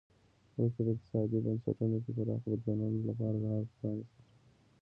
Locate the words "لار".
3.45-3.61